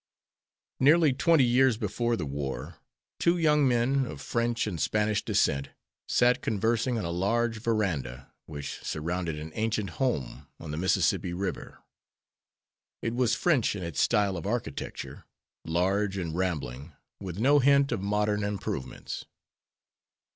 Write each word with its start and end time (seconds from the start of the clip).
Nearly 0.79 1.13
twenty 1.13 1.43
years 1.43 1.77
before 1.77 2.17
the 2.17 2.25
war, 2.25 2.77
two 3.19 3.37
young 3.37 3.67
men, 3.67 4.07
of 4.07 4.19
French 4.19 4.65
and 4.65 4.81
Spanish 4.81 5.23
descent, 5.23 5.69
sat 6.07 6.41
conversing 6.41 6.97
on 6.97 7.05
a 7.05 7.11
large 7.11 7.59
verandah 7.61 8.33
which 8.47 8.79
surrounded 8.83 9.37
an 9.37 9.51
ancient 9.53 9.91
home 10.01 10.47
on 10.59 10.71
the 10.71 10.77
Mississippi 10.77 11.35
River. 11.35 11.83
It 13.03 13.13
was 13.13 13.35
French 13.35 13.75
in 13.75 13.83
its 13.83 14.01
style 14.01 14.37
of 14.37 14.47
architecture, 14.47 15.25
large 15.65 16.17
and 16.17 16.35
rambling, 16.35 16.93
with 17.19 17.37
no 17.37 17.59
hint 17.59 17.91
of 17.91 18.01
modern 18.01 18.43
improvements. 18.43 19.25